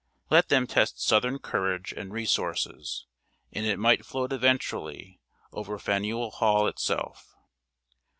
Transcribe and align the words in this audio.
Let 0.31 0.49
them 0.49 0.65
test 0.65 0.99
Southern 0.99 1.37
courage 1.37 1.93
and 1.95 2.11
resources, 2.11 3.05
and 3.53 3.67
it 3.67 3.77
might 3.77 4.03
float 4.03 4.33
eventually 4.33 5.21
over 5.53 5.77
Faneuil 5.77 6.31
Hall 6.31 6.65
itself. 6.65 7.35